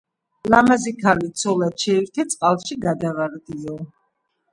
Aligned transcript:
ლამაზი 0.51 0.93
ქალი 1.01 1.27
ცოლად 1.41 1.83
შეირთე- 1.83 2.25
წყალში 2.31 2.79
გადავარდიო. 2.87 3.77